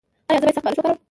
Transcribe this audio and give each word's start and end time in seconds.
ایا 0.29 0.37
زه 0.39 0.45
باید 0.45 0.55
سخت 0.55 0.63
بالښت 0.63 0.79
وکاروم؟ 0.79 0.97